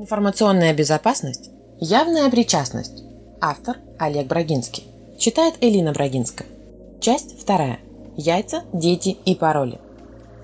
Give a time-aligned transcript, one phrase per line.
[0.00, 3.02] Информационная безопасность– явная причастность.
[3.40, 4.84] Автор Олег Брагинский.
[5.18, 6.46] Читает Элина Брагинская.
[7.00, 7.80] Часть вторая.
[8.16, 9.80] Яйца, дети и пароли.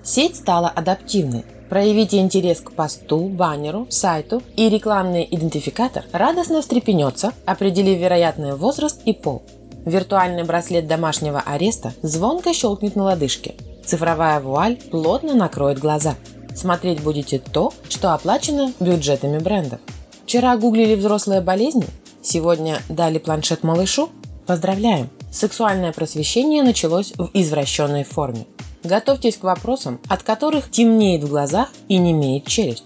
[0.03, 1.45] Сеть стала адаптивной.
[1.69, 9.13] Проявите интерес к посту, баннеру, сайту, и рекламный идентификатор радостно встрепенется, определив вероятный возраст и
[9.13, 9.41] пол.
[9.85, 13.55] Виртуальный браслет домашнего ареста звонко щелкнет на лодыжке.
[13.85, 16.15] Цифровая вуаль плотно накроет глаза–
[16.55, 19.79] Смотреть будете то, что оплачено бюджетами брендов.
[20.23, 21.85] Вчера гуглили взрослые болезни,
[22.23, 24.09] сегодня дали планшет малышу?
[24.47, 25.09] Поздравляем!
[25.31, 28.45] Сексуальное просвещение началось в извращенной форме.
[28.83, 32.85] Готовьтесь к вопросам, от которых темнеет в глазах и не имеет челюсть.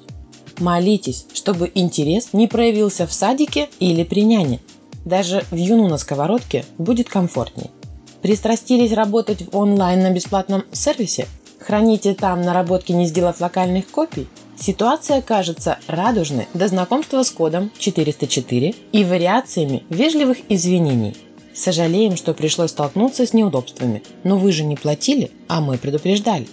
[0.58, 4.60] Молитесь, чтобы интерес не проявился в садике или при няне.
[5.06, 7.70] Даже в юну на сковородке будет комфортнее.
[8.22, 11.28] Пристрастились работать в онлайн на бесплатном сервисе?
[11.60, 14.28] Храните там наработки, не сделав локальных копий,
[14.58, 21.16] ситуация кажется радужной до знакомства с кодом 404 и вариациями вежливых извинений.
[21.54, 26.48] Сожалеем, что пришлось столкнуться с неудобствами, но вы же не платили, а мы предупреждали.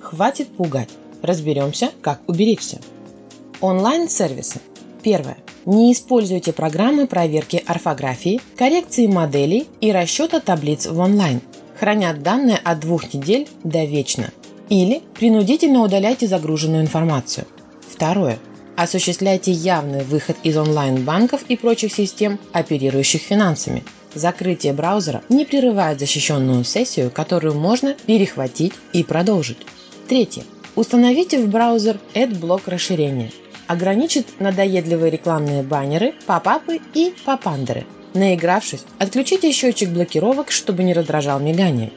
[0.00, 0.88] Хватит пугать.
[1.20, 2.80] Разберемся, как уберечься.
[3.60, 4.60] Онлайн-сервисы.
[5.02, 5.38] Первое.
[5.64, 11.40] Не используйте программы проверки орфографии, коррекции моделей и расчета таблиц в онлайн.
[11.78, 14.30] Хранят данные от двух недель до вечно.
[14.68, 17.46] Или принудительно удаляйте загруженную информацию.
[17.88, 18.38] Второе.
[18.76, 23.84] Осуществляйте явный выход из онлайн-банков и прочих систем, оперирующих финансами.
[24.14, 29.58] Закрытие браузера не прерывает защищенную сессию, которую можно перехватить и продолжить.
[30.08, 30.44] Третье.
[30.74, 33.32] Установите в браузер AdBlock расширение.
[33.66, 37.86] Ограничит надоедливые рекламные баннеры, попапы и попандеры.
[38.16, 41.92] Наигравшись, отключите счетчик блокировок, чтобы не раздражал мигание.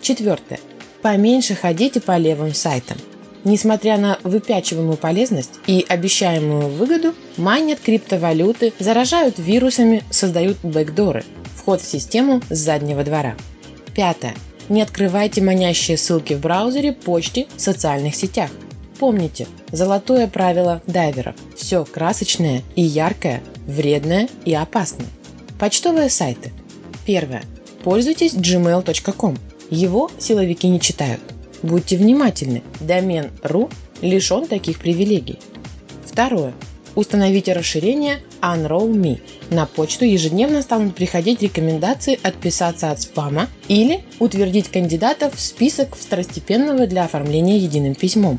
[0.00, 0.60] Четвертое.
[1.02, 2.96] Поменьше ходите по левым сайтам.
[3.42, 11.24] Несмотря на выпячиваемую полезность и обещаемую выгоду, майнят криптовалюты, заражают вирусами, создают бэкдоры,
[11.56, 13.34] вход в систему с заднего двора.
[13.96, 14.36] Пятое.
[14.68, 18.50] Не открывайте манящие ссылки в браузере, почте, социальных сетях.
[19.00, 21.34] Помните, золотое правило дайверов.
[21.56, 25.08] Все красочное и яркое, вредное и опасное.
[25.64, 26.52] Почтовые сайты.
[27.06, 27.42] Первое.
[27.84, 29.38] Пользуйтесь gmail.com.
[29.70, 31.22] Его силовики не читают.
[31.62, 35.38] Будьте внимательны, домен .ru лишен таких привилегий.
[36.04, 36.52] Второе.
[36.94, 39.22] Установите расширение Unroll.me.
[39.48, 46.86] На почту ежедневно станут приходить рекомендации отписаться от спама или утвердить кандидатов в список второстепенного
[46.86, 48.38] для оформления единым письмом.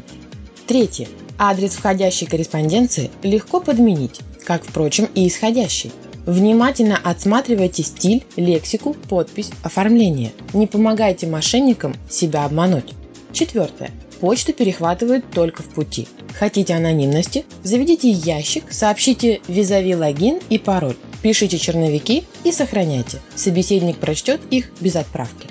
[0.67, 1.07] Третье.
[1.39, 5.91] Адрес входящей корреспонденции легко подменить, как, впрочем, и исходящий.
[6.25, 10.31] Внимательно отсматривайте стиль, лексику, подпись, оформление.
[10.53, 12.93] Не помогайте мошенникам себя обмануть.
[13.31, 13.91] Четвертое.
[14.19, 16.07] Почту перехватывают только в пути.
[16.33, 17.45] Хотите анонимности?
[17.63, 20.95] Заведите ящик, сообщите визави логин и пароль.
[21.21, 23.19] Пишите черновики и сохраняйте.
[23.35, 25.47] Собеседник прочтет их без отправки.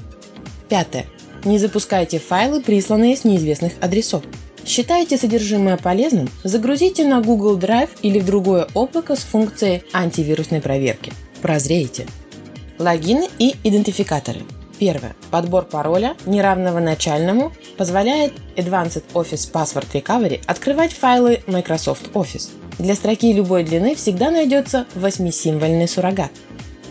[0.69, 1.07] Пятое.
[1.45, 4.25] Не запускайте файлы, присланные с неизвестных адресов.
[4.67, 6.29] Считаете содержимое полезным?
[6.43, 11.13] Загрузите на Google Drive или в другое облако с функцией антивирусной проверки.
[11.43, 12.07] Прозреете.
[12.79, 14.41] Логины и идентификаторы.
[14.79, 15.15] Первое.
[15.31, 22.51] Подбор пароля, неравного начальному, позволяет Advanced Office Password Recovery открывать файлы Microsoft Office.
[22.79, 26.31] Для строки любой длины всегда найдется восьмисимвольный суррогат.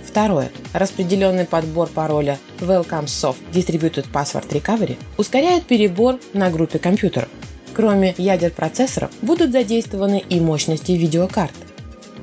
[0.07, 0.51] Второе.
[0.73, 7.29] Распределенный подбор пароля Welcome Soft Distributed Password Recovery ускоряет перебор на группе компьютеров.
[7.73, 11.53] Кроме ядер процессоров будут задействованы и мощности видеокарт.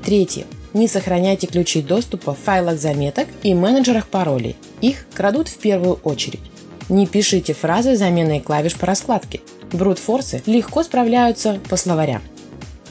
[0.05, 0.47] Третье.
[0.72, 4.56] Не сохраняйте ключи доступа в файлах заметок и менеджерах паролей.
[4.81, 6.41] Их крадут в первую очередь.
[6.89, 9.41] Не пишите фразы заменой клавиш по раскладке.
[9.72, 12.22] Брутфорсы легко справляются по словарям.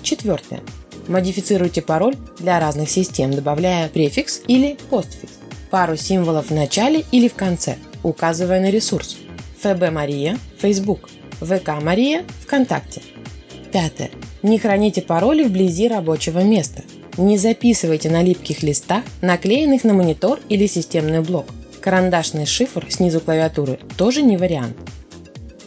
[0.02, 0.59] Четвертое.
[1.08, 5.40] Модифицируйте пароль для разных систем, добавляя префикс или постфикс.
[5.72, 9.18] Пару символов в начале или в конце, указывая на ресурс.
[9.62, 11.09] ФБ Мария, Facebook–
[11.41, 13.01] ВК Мария, ВКонтакте.
[13.72, 14.11] Пятое.
[14.41, 16.83] Не храните пароли вблизи рабочего места.
[17.18, 21.47] Не записывайте на липких листах, наклеенных на монитор или системный блок.
[21.81, 24.75] Карандашный шифр снизу клавиатуры тоже не вариант.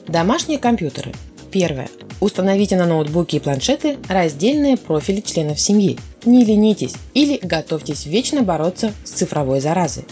[0.07, 1.13] Домашние компьютеры.
[1.51, 1.89] Первое.
[2.21, 5.99] Установите на ноутбуки и планшеты раздельные профили членов семьи.
[6.25, 10.05] Не ленитесь или готовьтесь вечно бороться с цифровой заразой.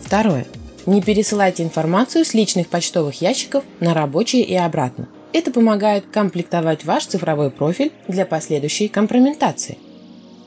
[0.00, 0.46] Второе.
[0.86, 5.08] Не пересылайте информацию с личных почтовых ящиков на рабочие и обратно.
[5.32, 9.78] Это помогает комплектовать ваш цифровой профиль для последующей компрометации.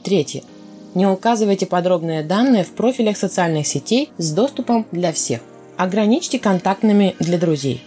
[0.04, 0.44] Третье.
[0.96, 5.42] Не указывайте подробные данные в профилях социальных сетей с доступом для всех.
[5.76, 7.84] Ограничьте контактными для друзей.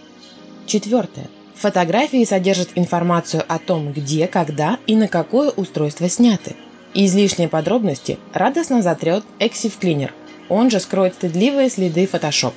[0.67, 1.27] Четвертое.
[1.55, 6.55] Фотографии содержат информацию о том, где, когда и на какое устройство сняты.
[6.93, 10.11] Излишние подробности радостно затрет Exif Cleaner,
[10.49, 12.53] он же скроет стыдливые следы Photoshop.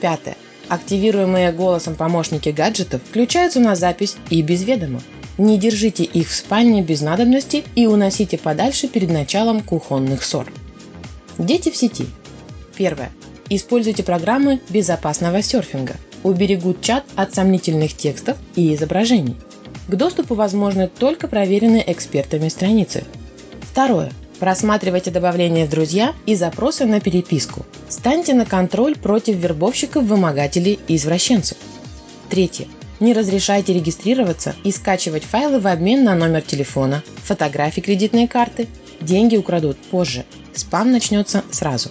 [0.00, 0.36] Пятое.
[0.68, 5.00] Активируемые голосом помощники гаджетов включаются на запись и без ведома.
[5.38, 10.50] Не держите их в спальне без надобности и уносите подальше перед началом кухонных ссор.
[11.38, 12.06] Дети в сети.
[12.76, 13.10] Первое.
[13.48, 15.94] Используйте программы безопасного серфинга.
[16.24, 19.36] Уберегут чат от сомнительных текстов и изображений.
[19.86, 23.04] К доступу возможны только проверенные экспертами страницы.
[23.60, 24.10] Второе.
[24.38, 27.64] Просматривайте добавления в друзья и запросы на переписку.
[27.88, 31.56] Станьте на контроль против вербовщиков, вымогателей и извращенцев.
[32.28, 32.66] Третье.
[33.00, 38.68] Не разрешайте регистрироваться и скачивать файлы в обмен на номер телефона, фотографии кредитной карты.
[39.00, 40.24] Деньги украдут позже.
[40.54, 41.90] Спам начнется сразу.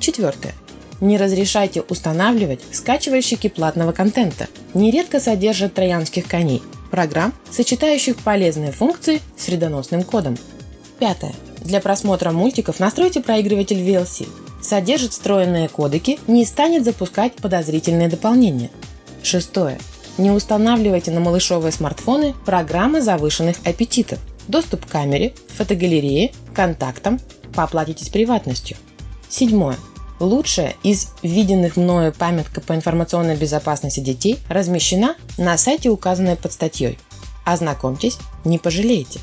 [0.00, 0.54] Четвертое.
[1.00, 4.46] Не разрешайте устанавливать скачивальщики платного контента.
[4.74, 10.36] Нередко содержат троянских коней, программ, сочетающих полезные функции с вредоносным кодом.
[11.00, 11.34] Пятое.
[11.64, 14.28] Для просмотра мультиков настройте проигрыватель VLC.
[14.60, 18.70] Содержит встроенные кодеки, не станет запускать подозрительные дополнения.
[19.22, 19.78] Шестое.
[20.18, 24.18] Не устанавливайте на малышовые смартфоны программы завышенных аппетитов.
[24.48, 27.20] Доступ к камере, фотогалерее, контактам.
[27.54, 28.76] Поплатитесь приватностью.
[29.28, 29.76] Седьмое.
[30.18, 36.98] Лучшая из виденных мною памятка по информационной безопасности детей размещена на сайте, указанной под статьей.
[37.44, 39.20] Ознакомьтесь, не пожалеете.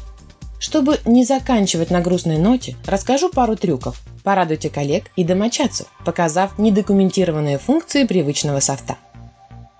[0.59, 4.01] Чтобы не заканчивать на грустной ноте, расскажу пару трюков.
[4.23, 8.97] Порадуйте коллег и домочадцев, показав недокументированные функции привычного софта.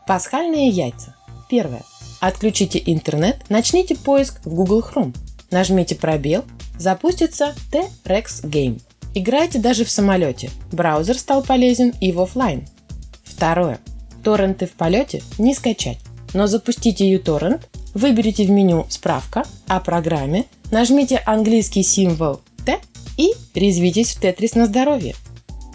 [0.07, 1.15] Пасхальные яйца.
[1.49, 1.83] Первое.
[2.21, 5.15] Отключите интернет, начните поиск в Google Chrome.
[5.51, 6.45] Нажмите пробел,
[6.77, 8.81] запустится T-Rex Game.
[9.15, 10.49] Играйте даже в самолете.
[10.71, 12.67] Браузер стал полезен и в офлайн.
[13.23, 13.79] Второе.
[14.23, 15.99] Торренты в полете не скачать,
[16.33, 17.63] но запустите uTorrent,
[17.99, 22.79] выберите в меню «Справка» о программе Нажмите английский символ Т
[23.17, 25.15] и резвитесь в тетрис на здоровье.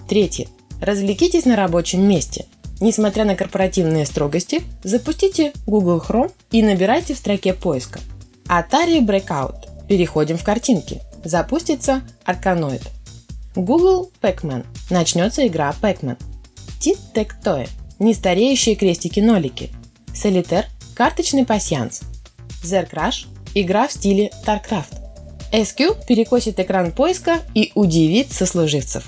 [0.08, 0.48] Третье.
[0.80, 2.46] Развлекитесь на рабочем месте.
[2.80, 8.00] Несмотря на корпоративные строгости, запустите Google Chrome и набирайте в строке поиска
[8.46, 9.86] Atari Breakout.
[9.88, 11.02] Переходим в картинки.
[11.24, 12.82] Запустится Arkanoid.
[13.54, 14.64] Google Pac-Man.
[14.90, 16.18] Начнется игра Pac-Man.
[16.80, 17.68] Tit-Tac-Toe.
[17.98, 19.70] Нестареющие крестики-нолики.
[20.14, 20.66] Солитер.
[20.94, 22.02] Карточный пасьянс.
[22.62, 25.00] Zercrash Игра в стиле StarCraft.
[25.52, 29.05] SQ перекосит экран поиска и удивит сослуживцев.